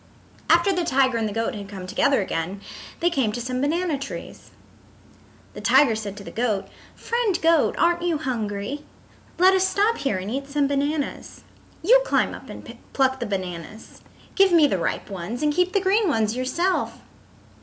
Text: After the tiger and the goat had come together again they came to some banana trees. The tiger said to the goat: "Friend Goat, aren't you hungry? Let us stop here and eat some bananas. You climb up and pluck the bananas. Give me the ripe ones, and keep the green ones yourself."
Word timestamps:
After 0.49 0.73
the 0.73 0.83
tiger 0.83 1.19
and 1.19 1.29
the 1.29 1.31
goat 1.31 1.53
had 1.53 1.69
come 1.69 1.85
together 1.85 2.21
again 2.23 2.59
they 3.01 3.11
came 3.11 3.31
to 3.33 3.39
some 3.39 3.61
banana 3.61 3.99
trees. 3.99 4.49
The 5.53 5.61
tiger 5.61 5.93
said 5.95 6.17
to 6.17 6.23
the 6.23 6.31
goat: 6.31 6.67
"Friend 6.95 7.39
Goat, 7.39 7.75
aren't 7.77 8.01
you 8.01 8.17
hungry? 8.17 8.83
Let 9.37 9.53
us 9.53 9.63
stop 9.67 9.97
here 9.99 10.17
and 10.17 10.31
eat 10.31 10.47
some 10.49 10.65
bananas. 10.67 11.43
You 11.83 12.01
climb 12.03 12.33
up 12.33 12.49
and 12.49 12.79
pluck 12.93 13.19
the 13.19 13.27
bananas. 13.27 14.01
Give 14.33 14.51
me 14.51 14.65
the 14.65 14.79
ripe 14.79 15.11
ones, 15.11 15.43
and 15.43 15.53
keep 15.53 15.71
the 15.71 15.79
green 15.79 16.07
ones 16.07 16.35
yourself." 16.35 16.97